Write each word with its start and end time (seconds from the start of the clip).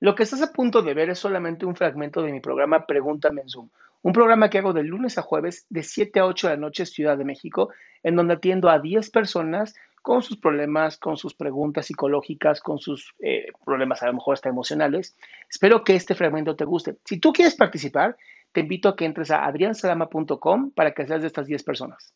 Lo 0.00 0.14
que 0.14 0.22
estás 0.22 0.42
a 0.42 0.52
punto 0.52 0.82
de 0.82 0.94
ver 0.94 1.10
es 1.10 1.18
solamente 1.18 1.66
un 1.66 1.74
fragmento 1.74 2.22
de 2.22 2.32
mi 2.32 2.40
programa 2.40 2.86
Pregúntame 2.86 3.42
en 3.42 3.48
Zoom, 3.48 3.68
un 4.02 4.12
programa 4.12 4.48
que 4.48 4.58
hago 4.58 4.72
de 4.72 4.84
lunes 4.84 5.18
a 5.18 5.22
jueves 5.22 5.66
de 5.70 5.82
7 5.82 6.20
a 6.20 6.26
8 6.26 6.48
de 6.48 6.54
la 6.54 6.60
noche 6.60 6.86
Ciudad 6.86 7.18
de 7.18 7.24
México, 7.24 7.70
en 8.02 8.14
donde 8.14 8.34
atiendo 8.34 8.68
a 8.68 8.78
10 8.78 9.10
personas 9.10 9.74
con 10.02 10.22
sus 10.22 10.38
problemas, 10.38 10.98
con 10.98 11.16
sus 11.16 11.34
preguntas 11.34 11.86
psicológicas, 11.86 12.60
con 12.60 12.78
sus 12.78 13.14
eh, 13.18 13.46
problemas 13.64 14.02
a 14.02 14.06
lo 14.06 14.14
mejor 14.14 14.34
hasta 14.34 14.48
emocionales. 14.48 15.16
Espero 15.50 15.82
que 15.82 15.96
este 15.96 16.14
fragmento 16.14 16.54
te 16.54 16.64
guste. 16.64 16.96
Si 17.04 17.18
tú 17.18 17.32
quieres 17.32 17.56
participar, 17.56 18.16
te 18.52 18.60
invito 18.60 18.88
a 18.88 18.96
que 18.96 19.04
entres 19.04 19.30
a 19.30 19.44
adriansalama.com 19.44 20.70
para 20.70 20.94
que 20.94 21.06
seas 21.06 21.20
de 21.20 21.26
estas 21.26 21.46
10 21.46 21.62
personas. 21.64 22.14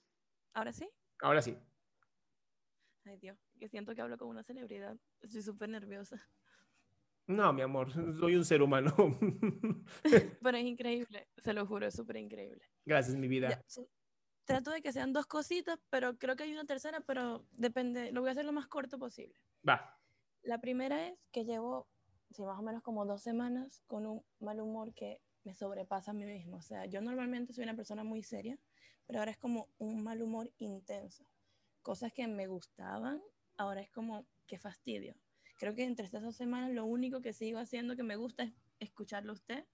¿Ahora 0.54 0.72
sí? 0.72 0.88
Ahora 1.20 1.42
sí. 1.42 1.56
Ay, 3.04 3.18
Dios, 3.18 3.36
que 3.58 3.68
siento 3.68 3.94
que 3.94 4.00
hablo 4.00 4.16
con 4.16 4.28
una 4.28 4.44
celebridad. 4.44 4.96
Estoy 5.20 5.42
súper 5.42 5.68
nerviosa. 5.68 6.24
No, 7.32 7.52
mi 7.52 7.62
amor, 7.62 7.92
soy 7.92 8.36
un 8.36 8.44
ser 8.44 8.62
humano. 8.62 8.94
Pero 10.42 10.56
es 10.56 10.64
increíble, 10.64 11.28
se 11.38 11.52
lo 11.52 11.66
juro, 11.66 11.86
es 11.86 11.94
súper 11.94 12.16
increíble. 12.16 12.62
Gracias, 12.84 13.16
mi 13.16 13.28
vida. 13.28 13.50
Ya, 13.50 13.62
sí. 13.66 13.88
Trato 14.44 14.70
de 14.70 14.82
que 14.82 14.92
sean 14.92 15.12
dos 15.12 15.26
cositas, 15.26 15.78
pero 15.88 16.18
creo 16.18 16.34
que 16.34 16.42
hay 16.42 16.52
una 16.52 16.64
tercera, 16.64 17.00
pero 17.00 17.46
depende, 17.52 18.10
lo 18.10 18.22
voy 18.22 18.28
a 18.28 18.32
hacer 18.32 18.44
lo 18.44 18.52
más 18.52 18.66
corto 18.66 18.98
posible. 18.98 19.38
Va. 19.66 19.96
La 20.42 20.60
primera 20.60 21.06
es 21.06 21.16
que 21.30 21.44
llevo, 21.44 21.88
sí, 22.32 22.42
más 22.42 22.58
o 22.58 22.62
menos 22.62 22.82
como 22.82 23.06
dos 23.06 23.22
semanas 23.22 23.84
con 23.86 24.04
un 24.04 24.24
mal 24.40 24.60
humor 24.60 24.92
que 24.94 25.20
me 25.44 25.54
sobrepasa 25.54 26.10
a 26.10 26.14
mí 26.14 26.24
mismo. 26.24 26.56
O 26.56 26.62
sea, 26.62 26.86
yo 26.86 27.00
normalmente 27.00 27.52
soy 27.52 27.62
una 27.64 27.76
persona 27.76 28.02
muy 28.02 28.24
seria, 28.24 28.58
pero 29.06 29.20
ahora 29.20 29.30
es 29.30 29.38
como 29.38 29.68
un 29.78 30.02
mal 30.02 30.20
humor 30.22 30.52
intenso. 30.58 31.24
Cosas 31.80 32.12
que 32.12 32.26
me 32.26 32.48
gustaban, 32.48 33.22
ahora 33.56 33.80
es 33.80 33.90
como, 33.90 34.26
qué 34.46 34.58
fastidio. 34.58 35.14
Creo 35.62 35.76
que 35.76 35.84
entre 35.84 36.04
estas 36.04 36.24
dos 36.24 36.34
semanas 36.34 36.72
lo 36.72 36.84
único 36.84 37.22
que 37.22 37.32
sigo 37.32 37.60
haciendo 37.60 37.94
que 37.94 38.02
me 38.02 38.16
gusta 38.16 38.42
es 38.42 38.52
escucharlo 38.80 39.30
a 39.30 39.34
usted, 39.34 39.64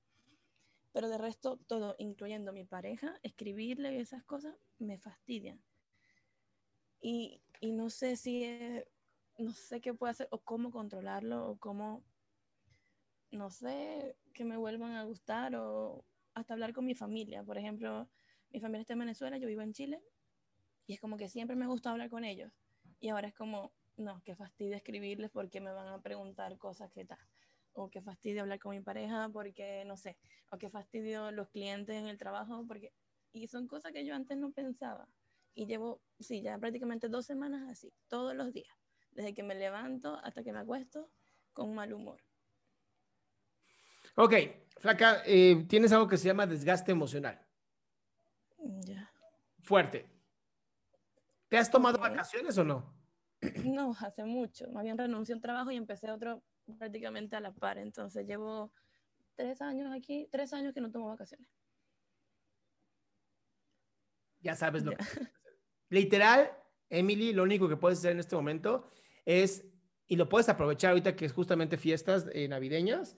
pero 0.93 1.09
de 1.09 1.17
resto 1.17 1.57
todo, 1.67 1.97
incluyendo 1.99 2.53
mi 2.53 2.67
pareja, 2.67 3.19
escribirle 3.23 3.95
y 3.95 3.97
esas 3.97 4.23
cosas, 4.23 4.55
me 4.79 4.99
fastidian. 4.99 5.65
Y, 7.01 7.41
y 7.63 7.73
no 7.73 7.89
sé 7.89 8.17
si, 8.17 8.45
no 9.39 9.51
sé 9.55 9.81
qué 9.81 9.95
puedo 9.95 10.11
hacer 10.11 10.29
o 10.31 10.43
cómo 10.43 10.71
controlarlo 10.71 11.49
o 11.49 11.57
cómo, 11.57 12.05
no 13.31 13.49
sé, 13.49 14.15
que 14.35 14.45
me 14.45 14.59
vuelvan 14.59 14.95
a 14.95 15.05
gustar 15.05 15.57
o 15.57 16.05
hasta 16.35 16.53
hablar 16.53 16.75
con 16.75 16.85
mi 16.85 16.97
familia. 16.97 17.43
Por 17.43 17.57
ejemplo, 17.57 18.11
mi 18.51 18.61
familia 18.61 18.83
está 18.83 18.93
en 18.93 18.99
Venezuela, 18.99 19.39
yo 19.39 19.49
vivo 19.49 19.63
en 19.63 19.73
Chile 19.73 20.03
y 20.87 20.93
es 20.93 21.01
como 21.01 21.17
que 21.17 21.31
siempre 21.31 21.57
me 21.57 21.67
gusta 21.67 21.91
hablar 21.91 22.11
con 22.11 22.25
ellos. 22.25 22.53
Y 23.01 23.09
ahora 23.09 23.29
es 23.29 23.35
como, 23.35 23.73
no, 23.99 24.23
qué 24.25 24.35
fastidio 24.35 24.77
escribirles 24.77 25.31
porque 25.31 25.61
me 25.61 25.73
van 25.73 25.89
a 25.89 26.01
preguntar 26.01 26.57
cosas 26.57 26.91
que 26.93 27.05
tal. 27.05 27.19
O 27.73 27.91
qué 27.91 28.01
fastidio 28.01 28.43
hablar 28.43 28.59
con 28.59 28.73
mi 28.73 28.81
pareja 28.81 29.29
porque, 29.33 29.85
no 29.85 29.97
sé, 29.97 30.17
o 30.51 30.59
qué 30.59 30.71
fastidio 30.71 31.31
los 31.31 31.49
clientes 31.49 31.95
en 31.95 32.07
el 32.07 32.19
trabajo 32.19 32.65
porque... 32.67 32.93
Y 33.33 33.47
son 33.49 33.67
cosas 33.67 33.93
que 33.93 34.05
yo 34.07 34.15
antes 34.15 34.39
no 34.39 34.53
pensaba. 34.53 35.07
Y 35.55 35.67
llevo, 35.67 36.01
sí, 36.19 36.41
ya 36.41 36.59
prácticamente 36.59 37.09
dos 37.09 37.27
semanas 37.27 37.69
así, 37.71 37.93
todos 38.09 38.35
los 38.35 38.53
días. 38.53 38.75
Desde 39.11 39.35
que 39.35 39.43
me 39.43 39.55
levanto 39.55 40.17
hasta 40.23 40.43
que 40.43 40.53
me 40.53 40.61
acuesto 40.61 41.11
con 41.53 41.75
mal 41.75 41.93
humor. 41.93 42.23
Ok, 44.15 44.35
Flaca, 44.79 45.23
eh, 45.27 45.65
tienes 45.69 45.93
algo 45.93 46.09
que 46.09 46.17
se 46.17 46.27
llama 46.27 46.47
desgaste 46.47 46.93
emocional. 46.93 47.45
Ya. 48.59 49.13
Fuerte. 49.61 50.09
¿Te 51.49 51.59
has 51.59 51.71
tomado 51.71 51.99
vacaciones 51.99 52.57
o 52.59 52.65
no? 52.65 52.98
No, 53.65 53.95
hace 54.01 54.25
mucho. 54.25 54.71
Más 54.71 54.85
bien 54.85 54.99
renuncié 54.99 55.33
a 55.33 55.37
un 55.37 55.43
trabajo 55.43 55.71
y 55.71 55.77
empecé 55.77 56.11
otro 56.11 56.43
prácticamente 56.79 57.37
a 57.37 57.41
la 57.41 57.53
par. 57.53 57.79
Entonces 57.79 58.27
llevo 58.27 58.73
tres 59.35 59.61
años 59.63 59.93
aquí, 59.95 60.29
tres 60.31 60.53
años 60.53 60.75
que 60.75 60.81
no 60.81 60.91
tomo 60.91 61.09
vacaciones. 61.09 61.49
Ya 64.41 64.55
sabes 64.55 64.85
lo 64.85 64.93
Ya. 64.93 64.99
que. 64.99 65.05
Literal, 65.91 66.51
Emily, 66.91 67.33
lo 67.33 67.43
único 67.43 67.69
que 67.69 67.77
puedes 67.77 67.99
hacer 67.99 68.13
en 68.13 68.21
este 68.21 68.37
momento 68.37 68.91
es, 69.25 69.65
y 70.07 70.17
lo 70.17 70.29
puedes 70.29 70.49
aprovechar 70.49 70.91
ahorita 70.91 71.17
que 71.17 71.25
es 71.25 71.33
justamente 71.33 71.77
fiestas 71.77 72.27
eh, 72.33 72.49
navideñas, 72.49 73.17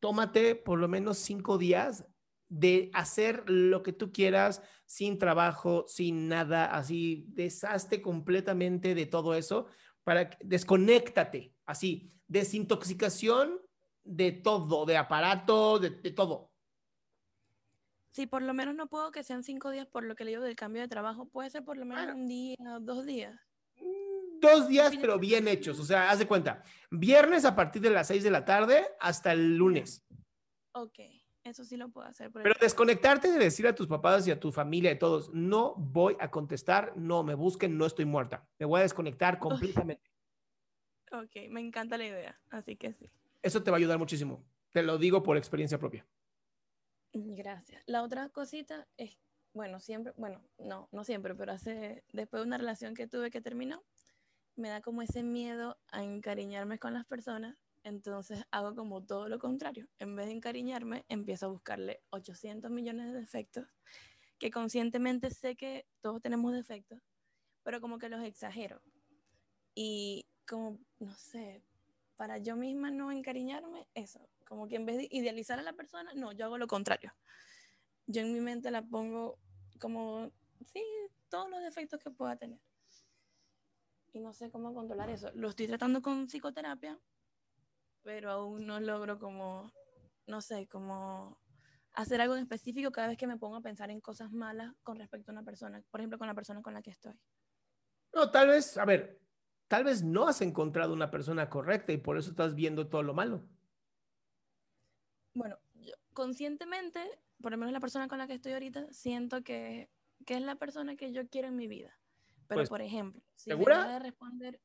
tómate 0.00 0.54
por 0.54 0.78
lo 0.78 0.88
menos 0.88 1.18
cinco 1.18 1.58
días 1.58 2.06
de 2.48 2.90
hacer 2.94 3.44
lo 3.48 3.82
que 3.82 3.92
tú 3.92 4.12
quieras 4.12 4.62
sin 4.86 5.18
trabajo, 5.18 5.84
sin 5.86 6.28
nada, 6.28 6.66
así, 6.66 7.24
deshazte 7.28 8.00
completamente 8.00 8.94
de 8.94 9.06
todo 9.06 9.34
eso, 9.34 9.66
para 10.02 10.30
que 10.30 10.38
desconéctate, 10.44 11.54
así, 11.66 12.10
desintoxicación 12.26 13.60
de 14.04 14.32
todo, 14.32 14.86
de 14.86 14.96
aparato, 14.96 15.78
de, 15.78 15.90
de 15.90 16.10
todo. 16.12 16.50
Sí, 18.12 18.26
por 18.26 18.42
lo 18.42 18.54
menos 18.54 18.74
no 18.74 18.88
puedo 18.88 19.12
que 19.12 19.22
sean 19.22 19.44
cinco 19.44 19.70
días 19.70 19.86
por 19.86 20.02
lo 20.04 20.14
que 20.16 20.24
le 20.24 20.30
digo 20.30 20.42
del 20.42 20.56
cambio 20.56 20.82
de 20.82 20.88
trabajo. 20.88 21.28
Puede 21.28 21.50
ser 21.50 21.64
por 21.64 21.76
lo 21.76 21.84
menos 21.84 22.06
Bueno. 22.06 22.20
un 22.20 22.26
día, 22.26 22.56
dos 22.80 23.04
días. 23.04 23.38
Mm, 23.76 24.40
Dos 24.40 24.68
días, 24.68 24.96
pero 25.00 25.18
bien 25.18 25.46
hechos. 25.48 25.78
O 25.78 25.84
sea, 25.84 26.10
haz 26.10 26.18
de 26.20 26.26
cuenta. 26.26 26.62
Viernes 26.90 27.44
a 27.44 27.54
partir 27.54 27.82
de 27.82 27.90
las 27.90 28.06
6 28.08 28.22
de 28.24 28.30
la 28.30 28.44
tarde 28.44 28.86
hasta 29.00 29.32
el 29.32 29.56
lunes. 29.56 30.06
Ok, 30.72 30.98
eso 31.48 31.64
sí 31.64 31.76
lo 31.76 31.88
puedo 31.88 32.06
hacer. 32.06 32.30
Pero 32.32 32.54
desconectarte 32.60 33.30
de 33.30 33.38
decir 33.38 33.66
a 33.66 33.74
tus 33.74 33.86
papás 33.86 34.26
y 34.26 34.30
a 34.30 34.38
tu 34.38 34.52
familia 34.52 34.92
y 34.92 34.98
todos, 34.98 35.32
no 35.32 35.74
voy 35.76 36.16
a 36.20 36.30
contestar, 36.30 36.96
no 36.96 37.22
me 37.22 37.34
busquen, 37.34 37.76
no 37.76 37.86
estoy 37.86 38.04
muerta. 38.04 38.46
Me 38.58 38.66
voy 38.66 38.80
a 38.80 38.82
desconectar 38.82 39.38
completamente. 39.88 40.10
Ok, 41.12 41.48
me 41.50 41.60
encanta 41.60 41.96
la 41.98 42.06
idea, 42.06 42.40
así 42.50 42.76
que 42.76 42.92
sí. 42.92 43.10
Eso 43.42 43.62
te 43.62 43.70
va 43.70 43.76
a 43.76 43.78
ayudar 43.78 43.98
muchísimo. 43.98 44.44
Te 44.70 44.82
lo 44.82 44.98
digo 44.98 45.22
por 45.22 45.36
experiencia 45.36 45.78
propia. 45.78 46.06
Gracias. 47.12 47.82
La 47.86 48.02
otra 48.02 48.28
cosita 48.28 48.86
es, 48.96 49.16
bueno, 49.54 49.80
siempre, 49.80 50.12
bueno, 50.16 50.42
no, 50.58 50.88
no 50.92 51.04
siempre, 51.04 51.34
pero 51.34 51.52
hace, 51.52 52.04
después 52.12 52.42
de 52.42 52.46
una 52.46 52.58
relación 52.58 52.94
que 52.94 53.06
tuve 53.06 53.30
que 53.30 53.40
terminó, 53.40 53.82
me 54.56 54.68
da 54.68 54.80
como 54.80 55.02
ese 55.02 55.22
miedo 55.22 55.78
a 55.90 56.02
encariñarme 56.02 56.78
con 56.78 56.92
las 56.92 57.06
personas, 57.06 57.56
entonces 57.88 58.44
hago 58.50 58.74
como 58.74 59.04
todo 59.04 59.28
lo 59.28 59.38
contrario. 59.38 59.88
En 59.98 60.14
vez 60.16 60.26
de 60.26 60.32
encariñarme, 60.32 61.04
empiezo 61.08 61.46
a 61.46 61.50
buscarle 61.50 62.02
800 62.10 62.70
millones 62.70 63.12
de 63.12 63.18
defectos, 63.18 63.66
que 64.38 64.50
conscientemente 64.50 65.30
sé 65.30 65.56
que 65.56 65.86
todos 66.00 66.22
tenemos 66.22 66.52
defectos, 66.52 67.00
pero 67.62 67.80
como 67.80 67.98
que 67.98 68.08
los 68.08 68.22
exagero. 68.22 68.80
Y 69.74 70.26
como, 70.46 70.78
no 70.98 71.14
sé, 71.14 71.62
para 72.16 72.38
yo 72.38 72.56
misma 72.56 72.90
no 72.90 73.12
encariñarme, 73.12 73.86
eso, 73.94 74.28
como 74.46 74.66
que 74.68 74.76
en 74.76 74.86
vez 74.86 74.96
de 74.96 75.08
idealizar 75.10 75.58
a 75.58 75.62
la 75.62 75.72
persona, 75.72 76.12
no, 76.14 76.32
yo 76.32 76.46
hago 76.46 76.58
lo 76.58 76.66
contrario. 76.66 77.14
Yo 78.06 78.22
en 78.22 78.32
mi 78.32 78.40
mente 78.40 78.70
la 78.70 78.82
pongo 78.82 79.38
como, 79.78 80.32
sí, 80.64 80.82
todos 81.28 81.50
los 81.50 81.62
defectos 81.62 82.00
que 82.02 82.10
pueda 82.10 82.36
tener. 82.36 82.60
y 84.12 84.20
no 84.20 84.32
sé 84.32 84.50
cómo 84.50 84.74
controlar 84.74 85.10
eso. 85.10 85.30
Lo 85.34 85.50
estoy 85.50 85.66
tratando 85.68 86.02
con 86.02 86.26
psicoterapia, 86.26 86.98
pero 88.08 88.30
aún 88.30 88.66
no 88.66 88.80
logro 88.80 89.18
como, 89.18 89.70
no 90.26 90.40
sé, 90.40 90.66
como 90.66 91.38
hacer 91.92 92.22
algo 92.22 92.36
en 92.36 92.40
específico 92.40 92.90
cada 92.90 93.08
vez 93.08 93.18
que 93.18 93.26
me 93.26 93.36
pongo 93.36 93.56
a 93.56 93.60
pensar 93.60 93.90
en 93.90 94.00
cosas 94.00 94.32
malas 94.32 94.72
con 94.82 94.96
respecto 94.96 95.30
a 95.30 95.34
una 95.34 95.42
persona, 95.42 95.82
por 95.90 96.00
ejemplo, 96.00 96.16
con 96.16 96.26
la 96.26 96.32
persona 96.32 96.62
con 96.62 96.72
la 96.72 96.80
que 96.80 96.88
estoy. 96.88 97.12
No, 98.14 98.30
tal 98.30 98.48
vez, 98.48 98.78
a 98.78 98.86
ver, 98.86 99.20
tal 99.68 99.84
vez 99.84 100.02
no 100.02 100.26
has 100.26 100.40
encontrado 100.40 100.94
una 100.94 101.10
persona 101.10 101.50
correcta 101.50 101.92
y 101.92 101.98
por 101.98 102.16
eso 102.16 102.30
estás 102.30 102.54
viendo 102.54 102.88
todo 102.88 103.02
lo 103.02 103.12
malo. 103.12 103.46
Bueno, 105.34 105.58
yo 105.74 105.92
conscientemente, 106.14 107.00
por 107.42 107.52
lo 107.52 107.58
menos 107.58 107.74
la 107.74 107.80
persona 107.80 108.08
con 108.08 108.16
la 108.16 108.26
que 108.26 108.32
estoy 108.32 108.54
ahorita, 108.54 108.90
siento 108.90 109.42
que, 109.42 109.90
que 110.24 110.36
es 110.36 110.40
la 110.40 110.56
persona 110.56 110.96
que 110.96 111.12
yo 111.12 111.28
quiero 111.28 111.48
en 111.48 111.56
mi 111.56 111.68
vida. 111.68 112.00
Pero, 112.48 112.60
Pues, 112.60 112.70
por 112.70 112.80
ejemplo, 112.80 113.20
si 113.36 113.50
¿segura? 113.50 113.84
me 113.84 113.92
de 113.92 113.98
responder, 113.98 114.62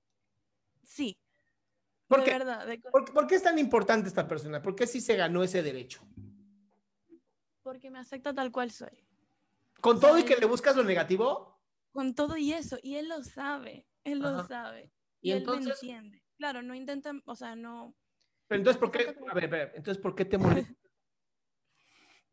sí. 0.81 1.19
¿Por 2.15 2.19
de 2.25 2.25
qué? 2.31 2.37
verdad, 2.37 2.67
de 2.67 2.79
¿Por, 2.79 3.13
por 3.13 3.27
qué 3.27 3.35
es 3.35 3.43
tan 3.43 3.57
importante 3.59 4.07
esta 4.07 4.27
persona? 4.27 4.61
¿Por 4.61 4.75
qué 4.75 4.85
sí 4.87 5.01
se 5.01 5.15
ganó 5.15 5.43
ese 5.43 5.61
derecho? 5.63 6.01
porque 7.63 7.89
me 7.89 7.99
acepta 7.99 8.33
tal 8.33 8.51
cual 8.51 8.71
soy. 8.71 9.07
¿Con 9.79 9.97
todo 9.99 10.19
y 10.19 10.23
que 10.25 10.35
le 10.35 10.45
buscas 10.45 10.75
lo 10.75 10.83
negativo? 10.83 11.61
Con 11.91 12.13
todo 12.13 12.35
y 12.35 12.51
eso, 12.51 12.77
y 12.83 12.95
él 12.95 13.07
lo 13.07 13.23
sabe, 13.23 13.87
él 14.03 14.19
lo 14.19 14.27
Ajá. 14.27 14.47
sabe. 14.47 14.91
Y 15.21 15.29
Y, 15.29 15.31
él 15.31 15.37
entonces- 15.39 15.65
me 15.67 15.73
entiende. 15.73 16.23
Claro, 16.37 16.61
no 16.61 16.75
intenta, 16.75 17.13
o 17.25 17.35
sea, 17.37 17.55
no, 17.55 17.95
Pero 18.47 18.59
entonces, 18.59 18.79
¿por 18.79 18.91
qué? 18.91 19.15
A 19.29 19.33
ver, 19.33 19.45
a 19.45 19.47
ver, 19.47 19.71
entonces, 19.75 20.01
¿por 20.03 20.13
qué 20.13 20.25
te 20.25 20.37
molesta? 20.37 20.73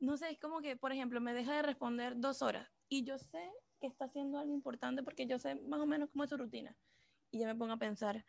no 0.01 0.17
sé, 0.17 0.31
es 0.31 0.39
como 0.41 0.61
que, 0.63 0.77
por 0.77 0.91
ejemplo, 0.93 1.21
me 1.21 1.33
deja 1.33 1.55
de 1.55 1.63
responder 1.63 2.15
dos 2.19 2.43
horas 2.43 2.69
y 2.89 3.05
yo 3.05 3.17
sé 3.19 3.51
que 3.81 3.87
está 3.87 4.07
haciendo 4.07 4.39
algo 4.39 4.53
importante 4.53 5.05
porque 5.05 5.27
yo 5.27 5.39
sé 5.39 5.55
más 5.55 5.81
o 5.81 5.87
menos 5.87 6.11
cómo 6.11 6.25
es 6.25 6.31
su 6.31 6.37
rutina. 6.37 6.77
Y 7.31 7.39
ya 7.39 7.47
me 7.47 7.55
pongo 7.55 7.73
a 7.75 7.79
pensar, 7.79 8.25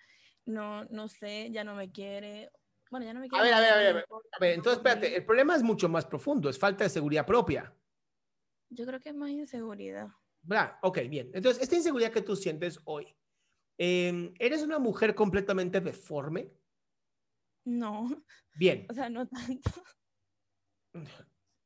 no, 0.45 0.85
no 0.85 1.07
sé, 1.07 1.49
ya 1.51 1.63
no 1.63 1.75
me 1.75 1.91
quiere. 1.91 2.51
Bueno, 2.89 3.05
ya 3.05 3.13
no 3.13 3.19
me 3.21 3.27
A 3.27 3.29
quiere. 3.29 3.45
ver, 3.45 3.53
a 3.53 3.59
ver, 3.59 3.71
a 3.71 3.75
ver, 3.77 3.88
a 3.88 3.93
ver. 3.93 4.05
A 4.33 4.39
ver, 4.39 4.53
entonces, 4.53 4.77
espérate, 4.77 5.15
el 5.15 5.25
problema 5.25 5.55
es 5.55 5.63
mucho 5.63 5.88
más 5.89 6.05
profundo, 6.05 6.49
es 6.49 6.59
falta 6.59 6.83
de 6.83 6.89
seguridad 6.89 7.25
propia. 7.25 7.73
Yo 8.69 8.85
creo 8.85 8.99
que 8.99 9.09
es 9.09 9.15
más 9.15 9.29
inseguridad. 9.29 10.07
¿Verdad? 10.43 10.77
Ok, 10.81 10.99
bien. 11.09 11.29
Entonces, 11.33 11.61
esta 11.61 11.75
inseguridad 11.75 12.11
que 12.11 12.21
tú 12.21 12.35
sientes 12.35 12.79
hoy, 12.85 13.15
eh, 13.77 14.33
¿eres 14.39 14.63
una 14.63 14.79
mujer 14.79 15.13
completamente 15.15 15.79
deforme? 15.81 16.51
No, 17.63 18.09
Bien. 18.55 18.88
o 18.89 18.93
sea, 18.93 19.09
no 19.09 19.27
tanto. 19.27 19.71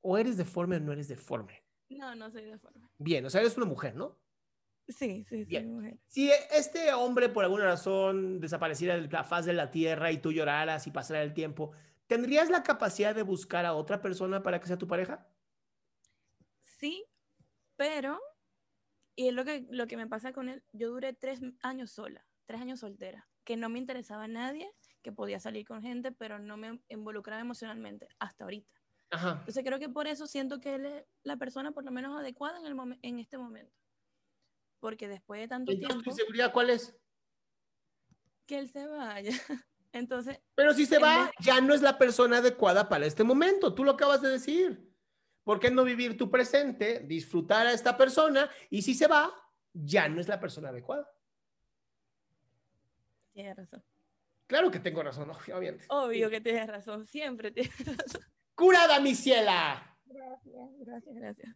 O 0.02 0.18
eres 0.18 0.38
deforme 0.38 0.78
o 0.78 0.80
no 0.80 0.92
eres 0.92 1.08
deforme. 1.08 1.64
No, 1.90 2.16
no 2.16 2.30
soy 2.30 2.44
deforme. 2.46 2.90
Bien, 2.98 3.26
o 3.26 3.30
sea, 3.30 3.42
eres 3.42 3.58
una 3.58 3.66
mujer, 3.66 3.96
¿no? 3.96 4.20
Sí, 4.88 5.26
sí, 5.28 5.46
sí, 5.46 5.60
mujer. 5.62 5.98
Si 6.08 6.32
este 6.52 6.94
hombre 6.94 7.30
por 7.30 7.44
alguna 7.44 7.66
razón 7.66 8.40
desapareciera 8.40 8.96
de 9.00 9.08
la 9.08 9.24
faz 9.24 9.46
de 9.46 9.54
la 9.54 9.72
tierra 9.72 10.12
y 10.12 10.20
tú 10.20 10.32
lloraras 10.32 10.86
y 10.86 10.92
pasara 10.92 11.24
el 11.24 11.34
tiempo, 11.34 11.72
¿tendrías 12.06 12.50
la 12.50 12.62
capacidad 12.62 13.16
de 13.16 13.24
buscar 13.24 13.66
a 13.66 13.74
otra 13.74 14.02
persona 14.02 14.44
para 14.44 14.60
que 14.60 14.68
sea 14.68 14.78
tu 14.78 14.88
pareja? 14.88 15.28
Sí, 16.62 17.04
pero, 17.76 18.20
y 19.16 19.30
es 19.30 19.34
lo 19.34 19.44
que, 19.44 19.66
lo 19.72 19.88
que 19.88 19.98
me 19.98 20.08
pasa 20.08 20.34
con 20.34 20.50
él, 20.50 20.64
yo 20.72 20.90
duré 20.90 21.14
tres 21.14 21.42
años 21.62 21.92
sola, 21.92 22.24
tres 22.46 22.62
años 22.62 22.82
soltera, 22.82 23.28
que 23.44 23.58
no 23.58 23.70
me 23.70 23.80
interesaba 23.80 24.26
a 24.26 24.28
nadie, 24.28 24.70
que 25.02 25.12
podía 25.12 25.40
salir 25.40 25.66
con 25.66 25.82
gente, 25.82 26.12
pero 26.12 26.38
no 26.38 26.58
me 26.58 26.80
involucraba 26.90 27.42
emocionalmente 27.42 28.08
hasta 28.20 28.44
ahorita. 28.44 28.72
Ajá. 29.10 29.38
Entonces 29.40 29.64
creo 29.64 29.80
que 29.80 29.90
por 29.90 30.08
eso 30.08 30.28
siento 30.28 30.60
que 30.60 30.76
él 30.76 30.86
es 30.86 31.06
la 31.24 31.38
persona 31.38 31.72
por 31.72 31.86
lo 31.86 31.92
menos 31.92 32.20
adecuada 32.20 32.60
en, 32.60 32.66
el 32.68 33.00
en 33.02 33.20
este 33.20 33.38
momento. 33.38 33.85
Porque 34.86 35.08
después 35.08 35.42
de 35.42 35.48
tanto 35.48 35.72
Entonces, 35.72 35.98
¿tu 35.98 36.04
tiempo, 36.04 36.12
inseguridad 36.12 36.54
cuál 36.54 36.70
es? 36.70 36.96
que 38.46 38.60
él 38.60 38.70
se 38.70 38.86
vaya. 38.86 39.32
Entonces, 39.92 40.40
Pero 40.54 40.76
si 40.76 40.86
se 40.86 41.00
va, 41.00 41.26
vez- 41.26 41.32
ya 41.40 41.60
no 41.60 41.74
es 41.74 41.82
la 41.82 41.98
persona 41.98 42.38
adecuada 42.38 42.88
para 42.88 43.08
este 43.08 43.24
momento. 43.24 43.74
Tú 43.74 43.84
lo 43.84 43.90
acabas 43.90 44.22
de 44.22 44.30
decir. 44.30 44.94
¿Por 45.44 45.60
qué 45.60 45.72
no 45.72 45.84
vivir 45.84 46.16
tu 46.18 46.30
presente, 46.30 47.00
disfrutar 47.00 47.66
a 47.66 47.72
esta 47.74 47.98
persona 47.98 48.48
y 48.70 48.84
si 48.84 48.94
se 48.94 49.08
va, 49.08 49.34
ya 49.74 50.08
no 50.08 50.22
es 50.22 50.28
la 50.28 50.40
persona 50.40 50.70
adecuada? 50.70 51.12
tienes 53.34 53.58
razón. 53.58 53.84
Claro 54.46 54.70
que 54.70 54.80
tengo 54.80 55.02
razón, 55.02 55.32
obviamente. 55.32 55.88
Obvio 55.90 56.30
que 56.30 56.42
tienes 56.42 56.68
razón, 56.68 57.08
siempre 57.08 57.50
tienes 57.50 57.74
razón. 57.98 58.22
Curada, 58.54 59.00
mi 59.00 59.16
ciela. 59.16 59.98
Gracias, 60.06 60.70
gracias, 60.78 61.16
gracias. 61.16 61.56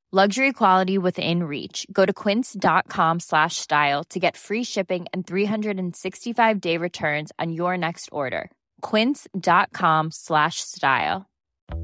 Luxury 0.13 0.51
quality 0.51 0.97
within 0.97 1.43
reach. 1.43 1.87
Go 1.89 2.05
to 2.05 2.11
quince.com 2.11 3.21
slash 3.21 3.55
style 3.55 4.03
to 4.09 4.19
get 4.19 4.35
free 4.35 4.63
shipping 4.63 5.05
and 5.13 5.25
365 5.25 6.59
day 6.59 6.75
returns 6.75 7.31
on 7.39 7.53
your 7.53 7.77
next 7.77 8.09
order. 8.11 8.51
Quince.com 8.81 10.11
slash 10.11 10.59
style. 10.59 11.29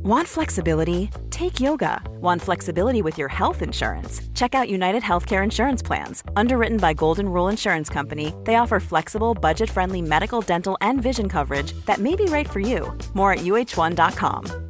Want 0.03 0.27
flexibility? 0.27 1.09
Take 1.29 1.61
yoga. 1.61 2.01
Want 2.19 2.41
flexibility 2.41 3.01
with 3.01 3.17
your 3.17 3.29
health 3.29 3.61
insurance? 3.61 4.19
Check 4.33 4.53
out 4.53 4.67
United 4.69 5.03
Healthcare 5.03 5.41
Insurance 5.41 5.81
Plans. 5.81 6.21
Underwritten 6.35 6.79
by 6.79 6.93
Golden 6.95 7.29
Rule 7.29 7.47
Insurance 7.47 7.89
Company, 7.89 8.33
they 8.43 8.55
offer 8.55 8.81
flexible, 8.81 9.35
budget 9.35 9.69
friendly 9.69 10.01
medical, 10.01 10.41
dental, 10.41 10.77
and 10.81 11.01
vision 11.01 11.29
coverage 11.29 11.71
that 11.85 11.99
may 11.99 12.17
be 12.17 12.25
right 12.25 12.49
for 12.49 12.59
you. 12.59 12.93
More 13.13 13.31
at 13.31 13.39
uh1.com. 13.39 14.66